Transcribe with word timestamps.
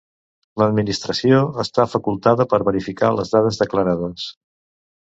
L'Administració 0.61 1.43
està 1.65 1.87
facultada 1.93 2.49
per 2.55 2.63
verificar 2.71 3.13
les 3.21 3.37
dades 3.39 3.63
declarades. 3.65 4.31